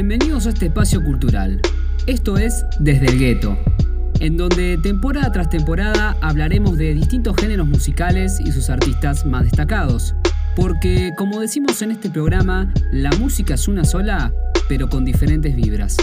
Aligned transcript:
Bienvenidos 0.00 0.46
a 0.46 0.50
este 0.50 0.66
espacio 0.66 1.02
cultural. 1.02 1.60
Esto 2.06 2.38
es 2.38 2.64
Desde 2.78 3.06
el 3.06 3.18
Gueto, 3.18 3.58
en 4.20 4.36
donde 4.36 4.78
temporada 4.78 5.32
tras 5.32 5.50
temporada 5.50 6.16
hablaremos 6.20 6.78
de 6.78 6.94
distintos 6.94 7.34
géneros 7.36 7.66
musicales 7.66 8.38
y 8.38 8.52
sus 8.52 8.70
artistas 8.70 9.26
más 9.26 9.42
destacados. 9.42 10.14
Porque, 10.54 11.10
como 11.16 11.40
decimos 11.40 11.82
en 11.82 11.90
este 11.90 12.10
programa, 12.10 12.72
la 12.92 13.10
música 13.18 13.54
es 13.54 13.66
una 13.66 13.84
sola, 13.84 14.32
pero 14.68 14.88
con 14.88 15.04
diferentes 15.04 15.56
vibras. 15.56 15.96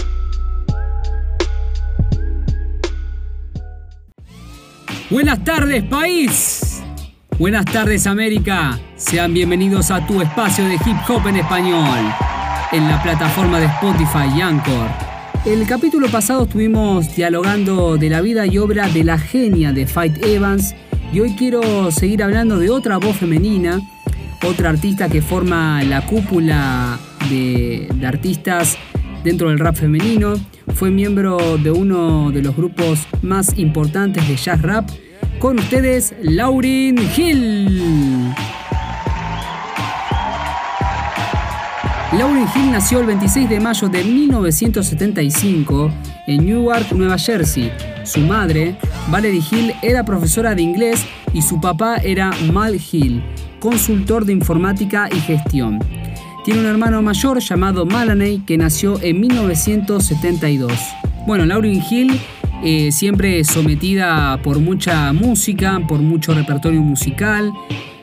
Buenas 5.08 5.42
tardes, 5.42 5.84
país. 5.84 6.82
Buenas 7.38 7.64
tardes, 7.64 8.06
América. 8.06 8.78
Sean 8.96 9.32
bienvenidos 9.32 9.90
a 9.90 10.06
tu 10.06 10.20
espacio 10.20 10.66
de 10.66 10.74
hip 10.74 10.96
hop 11.08 11.26
en 11.28 11.36
español, 11.36 12.12
en 12.76 12.88
la 12.88 13.02
plataforma 13.02 13.58
de 13.58 13.64
Spotify 13.66 14.36
y 14.36 14.42
Anchor. 14.42 14.88
El 15.46 15.66
capítulo 15.66 16.08
pasado 16.08 16.42
estuvimos 16.42 17.16
dialogando 17.16 17.96
de 17.96 18.10
la 18.10 18.20
vida 18.20 18.44
y 18.46 18.58
obra 18.58 18.86
de 18.88 19.02
la 19.02 19.18
genia 19.18 19.72
de 19.72 19.86
Fight 19.86 20.22
Evans 20.22 20.74
y 21.10 21.20
hoy 21.20 21.34
quiero 21.38 21.90
seguir 21.90 22.22
hablando 22.22 22.58
de 22.58 22.68
otra 22.68 22.98
voz 22.98 23.16
femenina, 23.16 23.80
otra 24.46 24.68
artista 24.68 25.08
que 25.08 25.22
forma 25.22 25.82
la 25.84 26.04
cúpula 26.04 26.98
de, 27.30 27.88
artistas 28.04 28.76
dentro 29.24 29.48
del 29.48 29.58
rap 29.58 29.76
femenino. 29.76 30.34
Fue 30.74 30.90
miembro 30.90 31.56
de 31.56 31.70
uno 31.70 32.30
de 32.30 32.42
los 32.42 32.54
grupos 32.54 33.06
más 33.22 33.58
importantes 33.58 34.28
de 34.28 34.36
jazz 34.36 34.60
rap. 34.60 34.90
Con 35.38 35.58
ustedes, 35.58 36.14
Lauryn 36.20 36.98
Hill. 37.16 38.15
Lauryn 42.18 42.46
Hill 42.54 42.72
nació 42.72 43.00
el 43.00 43.06
26 43.06 43.46
de 43.50 43.60
mayo 43.60 43.90
de 43.90 44.02
1975 44.02 45.90
en 46.26 46.46
Newark, 46.46 46.90
Nueva 46.94 47.18
Jersey. 47.18 47.70
Su 48.04 48.20
madre, 48.20 48.74
Valerie 49.08 49.42
Hill, 49.50 49.74
era 49.82 50.02
profesora 50.02 50.54
de 50.54 50.62
inglés 50.62 51.04
y 51.34 51.42
su 51.42 51.60
papá 51.60 51.96
era 51.96 52.30
Mal 52.50 52.80
Hill, 52.90 53.22
consultor 53.60 54.24
de 54.24 54.32
informática 54.32 55.10
y 55.14 55.20
gestión. 55.20 55.78
Tiene 56.42 56.60
un 56.60 56.66
hermano 56.66 57.02
mayor 57.02 57.40
llamado 57.40 57.84
Malaney 57.84 58.38
que 58.46 58.56
nació 58.56 58.98
en 59.02 59.20
1972. 59.20 60.72
Bueno, 61.26 61.44
Lauryn 61.44 61.82
Hill 61.90 62.18
eh, 62.64 62.92
siempre 62.92 63.44
sometida 63.44 64.40
por 64.42 64.58
mucha 64.58 65.12
música, 65.12 65.82
por 65.86 66.00
mucho 66.00 66.32
repertorio 66.32 66.80
musical. 66.80 67.52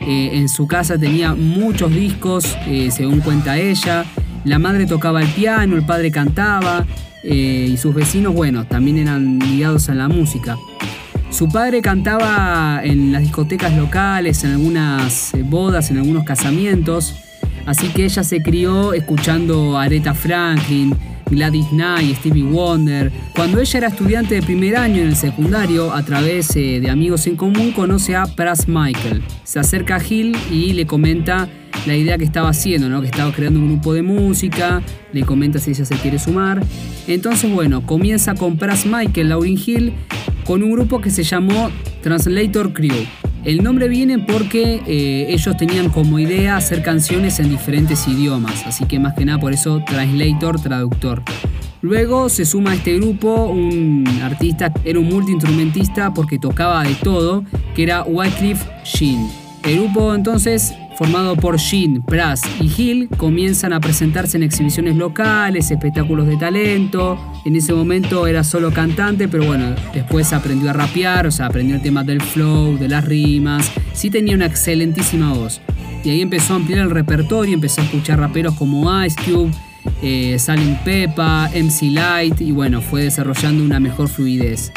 Eh, 0.05 0.31
en 0.33 0.49
su 0.49 0.67
casa 0.67 0.97
tenía 0.97 1.33
muchos 1.33 1.91
discos, 1.93 2.57
eh, 2.67 2.89
según 2.91 3.21
cuenta 3.21 3.57
ella. 3.57 4.05
La 4.45 4.59
madre 4.59 4.85
tocaba 4.85 5.21
el 5.21 5.29
piano, 5.29 5.75
el 5.75 5.85
padre 5.85 6.11
cantaba 6.11 6.85
y 7.25 7.77
sus 7.77 7.95
vecinos, 7.95 8.33
bueno, 8.33 8.65
también 8.65 8.97
eran 8.97 9.39
ligados 9.39 9.87
a 9.87 9.95
la 9.95 10.09
música. 10.09 10.57
Su 11.29 11.47
padre 11.47 11.81
cantaba 11.81 12.81
en 12.83 13.13
las 13.13 13.21
discotecas 13.21 13.73
locales, 13.77 14.43
en 14.43 14.51
algunas 14.51 15.31
bodas, 15.45 15.89
en 15.89 15.97
algunos 15.97 16.25
casamientos. 16.25 17.15
Así 17.65 17.87
que 17.87 18.05
ella 18.05 18.23
se 18.23 18.43
crió 18.43 18.93
escuchando 18.93 19.77
a 19.77 19.83
Aretha 19.83 20.13
Franklin, 20.13 20.95
Gladys 21.33 21.67
Knight, 21.69 22.17
Stevie 22.17 22.43
Wonder. 22.43 23.11
Cuando 23.35 23.59
ella 23.59 23.77
era 23.77 23.87
estudiante 23.87 24.35
de 24.35 24.41
primer 24.41 24.75
año 24.75 25.01
en 25.01 25.09
el 25.09 25.15
secundario, 25.15 25.93
a 25.93 26.03
través 26.03 26.55
eh, 26.55 26.79
de 26.79 26.89
amigos 26.89 27.27
en 27.27 27.35
común, 27.35 27.71
conoce 27.71 28.15
a 28.15 28.25
Pras 28.25 28.67
Michael. 28.67 29.23
Se 29.43 29.59
acerca 29.59 29.97
a 29.97 30.03
Hill 30.03 30.35
y 30.51 30.73
le 30.73 30.85
comenta 30.85 31.49
la 31.85 31.95
idea 31.95 32.17
que 32.17 32.23
estaba 32.23 32.49
haciendo, 32.49 32.89
¿no? 32.89 33.01
que 33.01 33.07
estaba 33.07 33.31
creando 33.33 33.59
un 33.59 33.67
grupo 33.67 33.93
de 33.93 34.01
música, 34.01 34.81
le 35.11 35.23
comenta 35.23 35.59
si 35.59 35.71
ella 35.71 35.85
se 35.85 35.95
quiere 35.95 36.19
sumar. 36.19 36.63
Entonces, 37.07 37.51
bueno, 37.51 37.85
comienza 37.85 38.35
con 38.35 38.57
Pras 38.57 38.85
Michael, 38.85 39.29
Lauryn 39.29 39.59
Hill, 39.63 39.93
con 40.45 40.63
un 40.63 40.71
grupo 40.71 41.01
que 41.01 41.09
se 41.09 41.23
llamó 41.23 41.69
Translator 42.01 42.73
Crew. 42.73 43.05
El 43.45 43.61
nombre 43.61 43.89
viene 43.89 44.19
porque 44.19 44.81
eh, 44.87 45.25
ellos 45.27 45.57
tenían 45.57 45.89
como 45.89 46.17
idea 46.17 46.55
hacer 46.55 46.81
canciones 46.81 47.39
en 47.39 47.49
diferentes 47.49 48.07
idiomas, 48.07 48.65
así 48.65 48.85
que 48.85 48.99
más 48.99 49.15
que 49.15 49.25
nada 49.25 49.37
por 49.37 49.51
eso 49.51 49.83
translator, 49.85 50.61
traductor. 50.61 51.21
Luego 51.81 52.29
se 52.29 52.45
suma 52.45 52.71
a 52.71 52.75
este 52.75 52.97
grupo 52.97 53.47
un 53.47 54.07
artista, 54.23 54.71
era 54.85 54.97
un 54.97 55.09
multiinstrumentista 55.09 56.13
porque 56.13 56.39
tocaba 56.39 56.83
de 56.83 56.95
todo, 56.95 57.43
que 57.75 57.83
era 57.83 58.03
Wycliffe 58.03 58.65
Jean. 58.85 59.27
El 59.63 59.79
grupo 59.79 60.15
entonces 60.15 60.73
formado 60.97 61.35
por 61.35 61.57
Jean, 61.57 62.03
Brass 62.05 62.41
y 62.59 62.71
Hill, 62.75 63.09
comienzan 63.17 63.73
a 63.73 63.79
presentarse 63.79 64.37
en 64.37 64.43
exhibiciones 64.43 64.95
locales, 64.95 65.71
espectáculos 65.71 66.27
de 66.27 66.37
talento. 66.37 67.17
En 67.45 67.55
ese 67.55 67.73
momento 67.73 68.27
era 68.27 68.43
solo 68.43 68.71
cantante, 68.71 69.27
pero 69.27 69.45
bueno, 69.45 69.75
después 69.93 70.33
aprendió 70.33 70.69
a 70.69 70.73
rapear, 70.73 71.27
o 71.27 71.31
sea, 71.31 71.47
aprendió 71.47 71.75
el 71.75 71.81
tema 71.81 72.03
del 72.03 72.21
flow, 72.21 72.77
de 72.77 72.87
las 72.87 73.05
rimas. 73.05 73.71
Sí 73.93 74.09
tenía 74.09 74.35
una 74.35 74.45
excelentísima 74.45 75.33
voz. 75.33 75.61
Y 76.03 76.09
ahí 76.09 76.21
empezó 76.21 76.53
a 76.53 76.55
ampliar 76.57 76.81
el 76.81 76.89
repertorio, 76.89 77.53
empezó 77.53 77.81
a 77.81 77.85
escuchar 77.85 78.19
raperos 78.19 78.55
como 78.55 79.03
Ice 79.03 79.15
Cube, 79.23 79.51
eh, 80.01 80.37
Salim 80.37 80.75
Pepa, 80.83 81.49
MC 81.53 81.91
Light, 81.91 82.41
y 82.41 82.51
bueno, 82.51 82.81
fue 82.81 83.03
desarrollando 83.03 83.63
una 83.63 83.79
mejor 83.79 84.09
fluidez. 84.09 84.71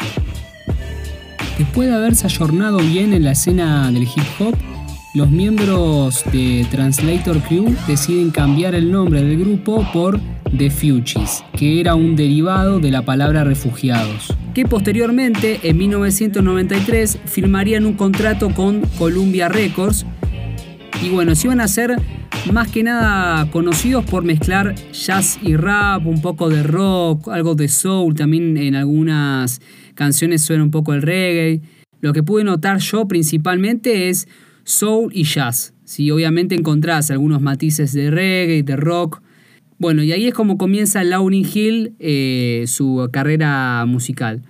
Después 1.57 1.89
de 1.89 1.95
haberse 1.95 2.27
ayornado 2.27 2.77
bien 2.77 3.13
en 3.13 3.23
la 3.23 3.31
escena 3.31 3.91
del 3.91 4.03
hip 4.03 4.23
hop, 4.39 4.55
los 5.17 5.31
miembros 5.31 6.23
de 6.31 6.63
Translator 6.69 7.39
Crew 7.39 7.75
deciden 7.87 8.29
cambiar 8.29 8.75
el 8.75 8.91
nombre 8.91 9.23
del 9.23 9.39
grupo 9.39 9.83
por 9.91 10.19
The 10.55 10.69
Fugees, 10.69 11.43
que 11.57 11.79
era 11.79 11.95
un 11.95 12.15
derivado 12.15 12.79
de 12.79 12.91
la 12.91 13.03
palabra 13.03 13.43
refugiados, 13.43 14.31
que 14.53 14.65
posteriormente, 14.65 15.59
en 15.63 15.77
1993, 15.79 17.17
firmarían 17.25 17.87
un 17.87 17.93
contrato 17.93 18.51
con 18.53 18.81
Columbia 18.99 19.49
Records 19.49 20.05
y 21.01 21.09
bueno, 21.09 21.33
se 21.33 21.47
iban 21.47 21.61
a 21.61 21.67
ser 21.67 21.95
más 22.53 22.67
que 22.67 22.83
nada 22.83 23.49
conocidos 23.49 24.05
por 24.05 24.23
mezclar 24.23 24.75
jazz 24.93 25.39
y 25.41 25.55
rap, 25.55 26.05
un 26.05 26.21
poco 26.21 26.47
de 26.47 26.61
rock, 26.61 27.29
algo 27.29 27.55
de 27.55 27.69
soul, 27.69 28.13
también 28.13 28.55
en 28.57 28.75
algunas 28.75 29.61
canciones 29.95 30.43
suena 30.43 30.63
un 30.63 30.71
poco 30.71 30.93
el 30.93 31.01
reggae. 31.01 31.61
Lo 32.01 32.13
que 32.13 32.21
pude 32.21 32.43
notar 32.43 32.77
yo 32.77 33.07
principalmente 33.07 34.09
es 34.09 34.27
soul 34.67 35.11
y 35.13 35.23
jazz. 35.23 35.73
Si 35.85 36.11
obviamente 36.11 36.53
encontrás 36.53 37.09
algunos 37.09 37.41
matices 37.41 37.93
de 37.93 38.11
reggae, 38.11 38.63
de 38.63 38.75
rock. 38.75 39.21
Bueno, 39.79 40.03
y 40.03 40.11
ahí 40.11 40.27
es 40.27 40.33
como 40.33 40.57
comienza 40.57 41.03
Lauryn 41.03 41.47
Hill 41.51 41.93
eh, 41.99 42.65
su 42.67 43.07
carrera 43.11 43.85
musical. 43.87 44.43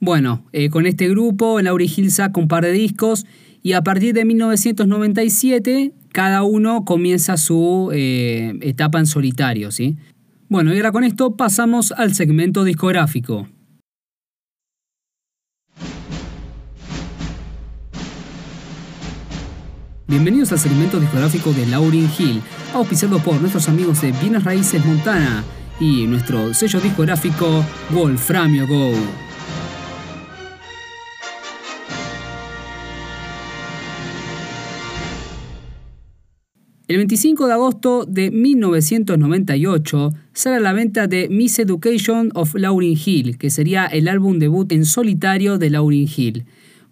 Bueno, 0.00 0.44
eh, 0.52 0.68
con 0.68 0.86
este 0.86 1.08
grupo, 1.08 1.60
Lauryn 1.60 1.90
Hill 1.96 2.10
saca 2.10 2.38
un 2.38 2.48
par 2.48 2.64
de 2.64 2.72
discos 2.72 3.24
y 3.62 3.72
a 3.72 3.82
partir 3.82 4.12
de 4.12 4.24
1997 4.26 5.92
cada 6.12 6.42
uno 6.42 6.84
comienza 6.84 7.38
su 7.38 7.90
eh, 7.94 8.58
etapa 8.60 8.98
en 8.98 9.06
solitario, 9.06 9.70
¿sí? 9.70 9.96
Bueno, 10.50 10.74
y 10.74 10.76
ahora 10.76 10.92
con 10.92 11.04
esto 11.04 11.36
pasamos 11.36 11.92
al 11.92 12.14
segmento 12.14 12.64
discográfico. 12.64 13.48
Bienvenidos 20.12 20.52
al 20.52 20.58
segmento 20.58 21.00
discográfico 21.00 21.54
de 21.54 21.64
Lauryn 21.64 22.06
Hill, 22.18 22.42
auspiciado 22.74 23.18
por 23.20 23.40
nuestros 23.40 23.66
amigos 23.70 24.02
de 24.02 24.12
Bienes 24.12 24.44
Raíces 24.44 24.84
Montana 24.84 25.42
y 25.80 26.06
nuestro 26.06 26.52
sello 26.52 26.80
discográfico 26.80 27.64
Wolframio 27.88 28.66
Go. 28.66 28.92
El 36.88 36.96
25 36.98 37.46
de 37.46 37.52
agosto 37.54 38.04
de 38.04 38.30
1998 38.30 40.12
sale 40.34 40.56
a 40.56 40.60
la 40.60 40.74
venta 40.74 41.06
de 41.06 41.30
Miss 41.30 41.58
Education 41.58 42.28
of 42.34 42.54
Lauryn 42.54 42.98
Hill, 43.02 43.38
que 43.38 43.48
sería 43.48 43.86
el 43.86 44.08
álbum 44.08 44.38
debut 44.38 44.70
en 44.72 44.84
solitario 44.84 45.56
de 45.56 45.70
Lauryn 45.70 46.06
Hill, 46.14 46.44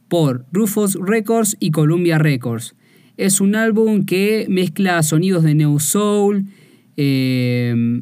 por 0.09 0.47
Rufus 0.53 0.95
Records 0.99 1.59
y 1.61 1.71
Columbia 1.71 2.17
Records. 2.17 2.75
Es 3.21 3.43
un 3.43 3.55
álbum 3.55 4.07
que 4.07 4.47
mezcla 4.49 5.03
sonidos 5.03 5.45
de 5.45 5.55
Neo 5.55 5.79
Soul, 5.79 6.47
eh, 6.97 8.01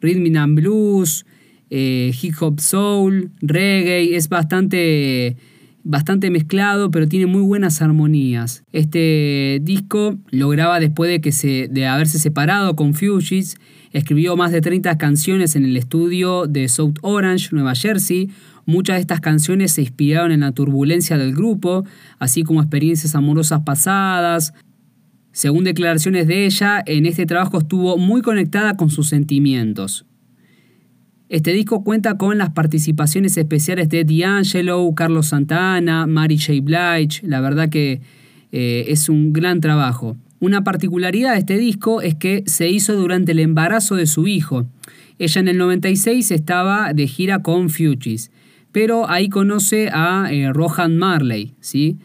Rhythm 0.00 0.34
and 0.34 0.58
Blues, 0.58 1.26
eh, 1.68 2.10
Hip 2.22 2.36
Hop 2.40 2.58
Soul, 2.58 3.32
Reggae. 3.42 4.16
Es 4.16 4.30
bastante, 4.30 5.36
bastante 5.84 6.30
mezclado, 6.30 6.90
pero 6.90 7.06
tiene 7.06 7.26
muy 7.26 7.42
buenas 7.42 7.82
armonías. 7.82 8.64
Este 8.72 9.60
disco 9.60 10.16
lo 10.30 10.48
graba 10.48 10.80
después 10.80 11.10
de, 11.10 11.20
que 11.20 11.32
se, 11.32 11.68
de 11.68 11.86
haberse 11.86 12.18
separado 12.18 12.76
con 12.76 12.94
Fugees. 12.94 13.58
Escribió 13.92 14.38
más 14.38 14.52
de 14.52 14.62
30 14.62 14.96
canciones 14.96 15.54
en 15.54 15.66
el 15.66 15.76
estudio 15.76 16.46
de 16.46 16.66
South 16.68 16.94
Orange, 17.02 17.48
Nueva 17.52 17.74
Jersey, 17.74 18.30
Muchas 18.70 18.98
de 18.98 19.00
estas 19.00 19.20
canciones 19.20 19.72
se 19.72 19.82
inspiraron 19.82 20.30
en 20.30 20.40
la 20.40 20.52
turbulencia 20.52 21.18
del 21.18 21.34
grupo, 21.34 21.84
así 22.20 22.44
como 22.44 22.60
experiencias 22.62 23.16
amorosas 23.16 23.62
pasadas. 23.64 24.54
Según 25.32 25.64
declaraciones 25.64 26.28
de 26.28 26.46
ella, 26.46 26.80
en 26.86 27.04
este 27.04 27.26
trabajo 27.26 27.58
estuvo 27.58 27.98
muy 27.98 28.22
conectada 28.22 28.76
con 28.76 28.88
sus 28.88 29.08
sentimientos. 29.08 30.06
Este 31.28 31.52
disco 31.52 31.82
cuenta 31.82 32.16
con 32.16 32.38
las 32.38 32.50
participaciones 32.50 33.36
especiales 33.36 33.88
de 33.88 34.04
D'Angelo, 34.04 34.88
Carlos 34.94 35.26
Santana, 35.26 36.06
Mary 36.06 36.38
J. 36.38 36.60
Blige. 36.62 37.26
La 37.26 37.40
verdad 37.40 37.70
que 37.70 38.00
eh, 38.52 38.84
es 38.86 39.08
un 39.08 39.32
gran 39.32 39.60
trabajo. 39.60 40.16
Una 40.38 40.62
particularidad 40.62 41.32
de 41.32 41.40
este 41.40 41.58
disco 41.58 42.02
es 42.02 42.14
que 42.14 42.44
se 42.46 42.68
hizo 42.68 42.94
durante 42.94 43.32
el 43.32 43.40
embarazo 43.40 43.96
de 43.96 44.06
su 44.06 44.28
hijo. 44.28 44.66
Ella 45.18 45.40
en 45.40 45.48
el 45.48 45.58
96 45.58 46.30
estaba 46.30 46.92
de 46.92 47.08
gira 47.08 47.42
con 47.42 47.68
Fugees, 47.68 48.30
pero 48.72 49.08
ahí 49.10 49.28
conoce 49.28 49.88
a 49.92 50.28
eh, 50.30 50.52
Rohan 50.52 50.96
Marley, 50.96 51.54
¿sí? 51.60 51.98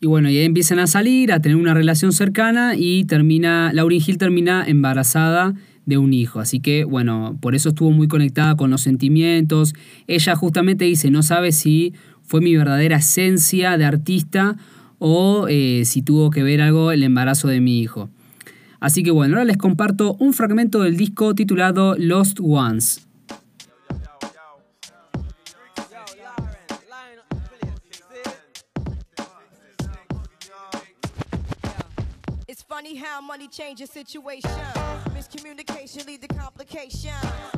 Y 0.00 0.06
bueno, 0.06 0.28
y 0.30 0.38
ahí 0.38 0.44
empiezan 0.44 0.80
a 0.80 0.86
salir, 0.86 1.32
a 1.32 1.40
tener 1.40 1.56
una 1.56 1.74
relación 1.74 2.12
cercana 2.12 2.74
y 2.76 3.04
termina, 3.04 3.72
Lauryn 3.72 4.02
Hill 4.04 4.18
termina 4.18 4.64
embarazada 4.66 5.54
de 5.86 5.98
un 5.98 6.12
hijo. 6.12 6.40
Así 6.40 6.60
que, 6.60 6.84
bueno, 6.84 7.38
por 7.40 7.54
eso 7.54 7.68
estuvo 7.68 7.92
muy 7.92 8.08
conectada 8.08 8.56
con 8.56 8.70
los 8.70 8.80
sentimientos. 8.80 9.74
Ella 10.08 10.34
justamente 10.34 10.84
dice, 10.84 11.10
no 11.10 11.22
sabe 11.22 11.52
si 11.52 11.94
fue 12.22 12.40
mi 12.40 12.56
verdadera 12.56 12.96
esencia 12.96 13.78
de 13.78 13.84
artista 13.84 14.56
o 14.98 15.46
eh, 15.48 15.82
si 15.84 16.02
tuvo 16.02 16.30
que 16.30 16.42
ver 16.42 16.60
algo 16.60 16.92
el 16.92 17.02
embarazo 17.02 17.48
de 17.48 17.60
mi 17.60 17.80
hijo. 17.80 18.10
Así 18.80 19.04
que 19.04 19.12
bueno, 19.12 19.34
ahora 19.34 19.44
les 19.44 19.56
comparto 19.56 20.16
un 20.18 20.32
fragmento 20.32 20.82
del 20.82 20.96
disco 20.96 21.34
titulado 21.36 21.94
Lost 21.96 22.40
Ones. 22.42 23.06
Funny 32.82 32.96
how 32.96 33.20
money 33.20 33.46
changes 33.46 33.90
situation. 33.90 34.50
Miscommunication 35.14 36.04
lead 36.04 36.20
to 36.22 36.26
complication. 36.26 37.14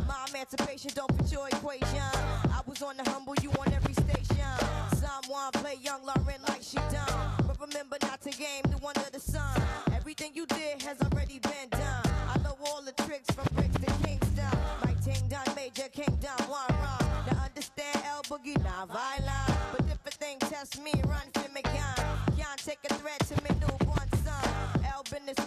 My 0.07 0.27
emancipation 0.29 0.91
don't 0.95 1.11
fit 1.17 1.33
your 1.33 1.49
equation. 1.49 2.11
I 2.53 2.61
was 2.67 2.83
on 2.83 2.99
the 2.99 3.09
humble, 3.09 3.35
you 3.41 3.51
on 3.53 3.73
every 3.73 3.95
station. 3.95 4.45
Someone 4.93 5.51
play 5.53 5.77
young 5.81 6.05
Lauren 6.05 6.43
like 6.47 6.61
she 6.61 6.77
done. 6.77 7.09
But 7.47 7.59
remember 7.59 7.97
not 8.03 8.21
to 8.21 8.31
game 8.33 8.65
the 8.65 8.77
one 8.83 8.97
of 8.97 9.13
the 9.13 9.19
sun. 9.19 9.63
Everything 9.95 10.33
you 10.35 10.45
did 10.45 10.83
has 10.83 11.01
already 11.01 11.39
been 11.39 11.71
done. 11.71 12.05
I 12.29 12.37
know 12.45 12.59
all 12.67 12.83
the 12.83 12.93
tricks 13.05 13.31
from 13.35 13.47
bricks 13.55 13.77
to 13.77 14.07
Kingston. 14.07 14.59
My 14.85 14.93
ting 15.03 15.27
done, 15.31 15.49
major 15.57 15.89
kingdom, 15.89 16.37
one 16.49 16.69
run. 16.69 17.01
Now 17.33 17.45
understand 17.45 17.97
El 18.05 18.25
Boogie, 18.25 18.63
not 18.63 18.89
violent. 18.89 19.59
But 19.73 19.87
if 19.87 20.07
a 20.07 20.11
thing 20.11 20.39
test 20.41 20.83
me, 20.83 20.93
run 21.07 21.25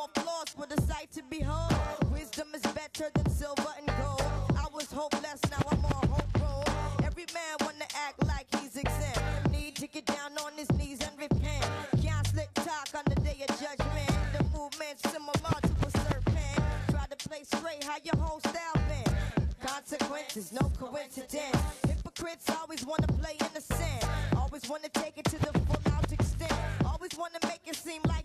Off 0.00 0.16
lost 0.24 0.58
with 0.58 0.72
a 0.72 0.80
sight 0.86 1.12
to 1.12 1.22
behold. 1.28 1.74
Wisdom 2.10 2.48
is 2.54 2.62
better 2.72 3.10
than 3.14 3.28
silver 3.28 3.68
and 3.76 3.86
gold. 3.98 4.22
I 4.56 4.64
was 4.72 4.90
hopeless, 4.90 5.40
now 5.50 5.60
I'm 5.70 5.84
on 5.84 6.08
hope 6.08 6.40
roll. 6.40 6.64
Every 7.04 7.26
man 7.34 7.56
wanna 7.60 7.84
act 8.08 8.24
like 8.26 8.46
he's 8.58 8.76
exempt. 8.76 9.50
Need 9.50 9.76
to 9.76 9.86
get 9.86 10.06
down 10.06 10.38
on 10.38 10.52
his 10.56 10.72
knees 10.72 11.00
and 11.02 11.12
repent. 11.18 11.66
Can't 12.02 12.26
slick 12.28 12.48
talk 12.54 12.88
on 12.96 13.04
the 13.12 13.20
day 13.20 13.44
of 13.46 13.48
judgment. 13.60 14.10
The 14.32 14.42
movement's 14.56 15.02
similar 15.02 15.60
to 15.68 15.86
a 15.86 15.90
serpent. 16.08 16.56
Try 16.88 17.04
to 17.04 17.28
play 17.28 17.42
straight, 17.44 17.84
how 17.84 17.96
your 18.02 18.16
whole 18.16 18.40
style 18.40 18.80
been. 18.88 19.14
Consequences, 19.60 20.50
no 20.50 20.72
coincidence. 20.80 21.58
Hypocrites 21.86 22.48
always 22.58 22.86
wanna 22.86 23.06
play 23.20 23.36
innocent. 23.38 24.04
Always 24.34 24.66
wanna 24.66 24.88
take 24.94 25.18
it 25.18 25.26
to 25.26 25.38
the 25.38 25.52
full 25.58 25.92
out 25.92 26.10
extent. 26.10 26.54
Always 26.86 27.12
wanna 27.18 27.38
make 27.44 27.60
it 27.66 27.76
seem 27.76 28.00
like 28.08 28.19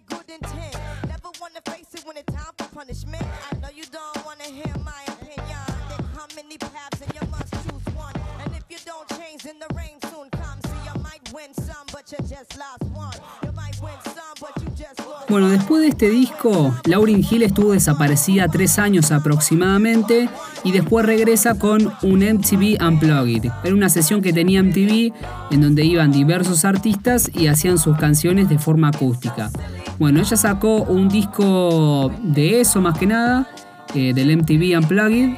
Bueno, 15.28 15.50
después 15.50 15.82
de 15.82 15.88
este 15.90 16.10
disco, 16.10 16.74
Lauryn 16.86 17.26
Hill 17.30 17.44
estuvo 17.44 17.72
desaparecida 17.72 18.48
tres 18.48 18.78
años 18.78 19.12
aproximadamente 19.12 20.30
y 20.64 20.72
después 20.72 21.06
regresa 21.06 21.58
con 21.58 21.92
un 22.04 22.20
MTV 22.20 22.82
Unplugged. 22.82 23.52
Era 23.64 23.74
una 23.74 23.90
sesión 23.90 24.22
que 24.22 24.34
tenía 24.34 24.62
MTV 24.62 25.14
en 25.52 25.62
donde 25.62 25.84
iban 25.84 26.12
diversos 26.12 26.64
artistas 26.64 27.32
y 27.34 27.48
hacían 27.48 27.80
sus 27.80 27.98
canciones 27.98 28.50
de 28.50 28.60
forma 28.60 28.90
acústica. 28.90 29.50
Bueno, 29.98 30.20
ella 30.20 30.38
sacó 30.38 30.84
un 30.84 31.10
disco 31.10 32.12
de 32.22 32.62
eso 32.62 32.80
más 32.82 32.98
que 32.98 33.08
nada, 33.08 33.50
eh, 33.96 34.14
del 34.14 34.30
MTV 34.38 34.78
Unplugged, 34.78 35.38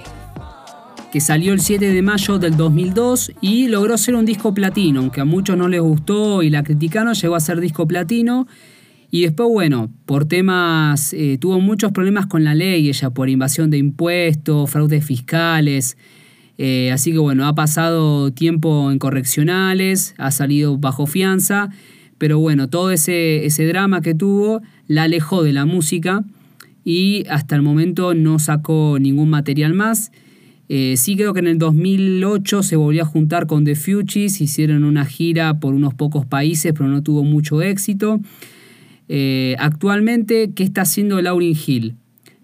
salió 1.19 1.53
el 1.53 1.59
7 1.59 1.91
de 1.91 2.01
mayo 2.01 2.39
del 2.39 2.57
2002 2.57 3.31
y 3.41 3.67
logró 3.67 3.97
ser 3.97 4.15
un 4.15 4.25
disco 4.25 4.53
platino, 4.53 4.99
aunque 4.99 5.21
a 5.21 5.25
muchos 5.25 5.57
no 5.57 5.67
les 5.67 5.81
gustó 5.81 6.43
y 6.43 6.49
la 6.49 6.63
criticaron, 6.63 7.13
llegó 7.13 7.35
a 7.35 7.39
ser 7.39 7.59
disco 7.59 7.87
platino. 7.87 8.47
Y 9.09 9.21
después, 9.21 9.49
bueno, 9.49 9.89
por 10.05 10.25
temas, 10.25 11.13
eh, 11.13 11.37
tuvo 11.39 11.59
muchos 11.61 11.91
problemas 11.91 12.25
con 12.25 12.43
la 12.43 12.55
ley, 12.55 12.89
ella 12.89 13.09
por 13.11 13.29
invasión 13.29 13.69
de 13.69 13.77
impuestos, 13.77 14.69
fraudes 14.69 15.05
fiscales. 15.05 15.97
Eh, 16.57 16.91
así 16.91 17.11
que 17.11 17.19
bueno, 17.19 17.47
ha 17.47 17.55
pasado 17.55 18.31
tiempo 18.31 18.91
en 18.91 18.99
correccionales, 18.99 20.15
ha 20.17 20.31
salido 20.31 20.77
bajo 20.77 21.05
fianza, 21.05 21.69
pero 22.17 22.39
bueno, 22.39 22.69
todo 22.69 22.91
ese, 22.91 23.45
ese 23.45 23.65
drama 23.65 24.01
que 24.01 24.15
tuvo 24.15 24.61
la 24.87 25.03
alejó 25.03 25.43
de 25.43 25.53
la 25.53 25.65
música 25.65 26.23
y 26.83 27.25
hasta 27.29 27.55
el 27.55 27.61
momento 27.61 28.13
no 28.13 28.39
sacó 28.39 28.97
ningún 28.99 29.29
material 29.29 29.73
más. 29.73 30.11
Eh, 30.69 30.95
sí 30.97 31.15
creo 31.15 31.33
que 31.33 31.39
en 31.39 31.47
el 31.47 31.57
2008 31.57 32.61
se 32.61 32.75
volvió 32.75 33.03
a 33.03 33.05
juntar 33.05 33.47
con 33.47 33.63
The 33.63 33.75
Fugees, 33.75 34.41
hicieron 34.41 34.83
una 34.83 35.05
gira 35.05 35.59
por 35.59 35.73
unos 35.73 35.93
pocos 35.93 36.25
países, 36.25 36.73
pero 36.73 36.89
no 36.89 37.01
tuvo 37.03 37.23
mucho 37.23 37.61
éxito. 37.61 38.19
Eh, 39.07 39.55
actualmente, 39.59 40.51
¿qué 40.53 40.63
está 40.63 40.81
haciendo 40.81 41.21
Lauryn 41.21 41.55
Hill? 41.55 41.95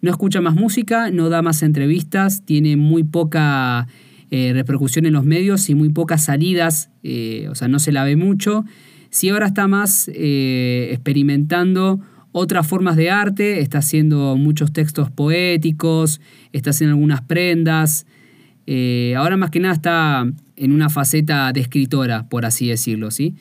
No 0.01 0.09
escucha 0.09 0.39
más 0.41 0.55
música, 0.55 1.11
no 1.11 1.29
da 1.29 1.41
más 1.41 1.63
entrevistas, 1.63 2.45
tiene 2.45 2.77
muy 2.77 3.03
poca 3.03 3.87
eh, 4.31 4.51
repercusión 4.53 5.05
en 5.05 5.13
los 5.13 5.25
medios 5.25 5.69
y 5.69 5.75
muy 5.75 5.89
pocas 5.89 6.25
salidas, 6.25 6.89
o 7.49 7.55
sea, 7.55 7.67
no 7.67 7.79
se 7.79 7.91
la 7.91 8.03
ve 8.03 8.15
mucho. 8.15 8.63
Sí 9.09 9.29
ahora 9.29 9.47
está 9.47 9.67
más 9.67 10.09
experimentando 10.09 11.99
otras 12.33 12.65
formas 12.67 12.97
de 12.97 13.11
arte, 13.11 13.59
está 13.59 13.77
haciendo 13.77 14.35
muchos 14.35 14.73
textos 14.73 15.11
poéticos, 15.11 16.19
está 16.51 16.71
haciendo 16.71 16.95
algunas 16.95 17.21
prendas. 17.21 18.05
Ahora 19.17 19.37
más 19.37 19.49
que 19.49 19.59
nada 19.59 19.73
está 19.73 20.25
en 20.55 20.71
una 20.71 20.89
faceta 20.89 21.51
de 21.51 21.61
escritora, 21.61 22.29
por 22.29 22.45
así 22.45 22.67
decirlo, 22.67 23.11
¿sí? 23.11 23.35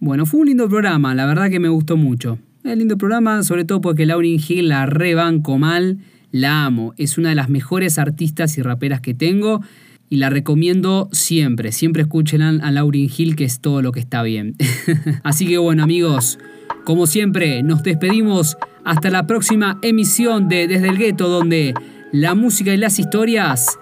Bueno, 0.00 0.26
fue 0.26 0.40
un 0.40 0.46
lindo 0.48 0.68
programa, 0.68 1.14
la 1.14 1.26
verdad 1.26 1.50
que 1.50 1.60
me 1.60 1.68
gustó 1.68 1.96
mucho. 1.96 2.38
Es 2.64 2.78
lindo 2.78 2.96
programa, 2.96 3.42
sobre 3.42 3.64
todo 3.64 3.80
porque 3.80 4.06
Lauryn 4.06 4.40
Hill 4.46 4.68
la 4.68 4.86
rebanco 4.86 5.58
mal, 5.58 5.98
la 6.30 6.64
amo. 6.64 6.94
Es 6.96 7.18
una 7.18 7.28
de 7.28 7.34
las 7.34 7.50
mejores 7.50 7.98
artistas 7.98 8.56
y 8.56 8.62
raperas 8.62 9.00
que 9.00 9.14
tengo 9.14 9.60
y 10.08 10.16
la 10.16 10.30
recomiendo 10.30 11.08
siempre. 11.12 11.72
Siempre 11.72 12.02
escuchen 12.02 12.40
a 12.40 12.70
Lauryn 12.70 13.10
Hill, 13.14 13.36
que 13.36 13.44
es 13.44 13.60
todo 13.60 13.82
lo 13.82 13.92
que 13.92 14.00
está 14.00 14.22
bien. 14.22 14.56
Así 15.22 15.46
que 15.46 15.58
bueno, 15.58 15.82
amigos, 15.82 16.38
como 16.84 17.06
siempre, 17.06 17.62
nos 17.62 17.82
despedimos 17.82 18.56
hasta 18.84 19.10
la 19.10 19.26
próxima 19.26 19.78
emisión 19.82 20.48
de 20.48 20.66
Desde 20.66 20.88
el 20.88 20.98
Gueto, 20.98 21.28
donde 21.28 21.74
la 22.12 22.34
música 22.34 22.72
y 22.72 22.76
las 22.76 22.98
historias 22.98 23.78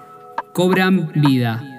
cobran 0.53 1.11
vida. 1.15 1.72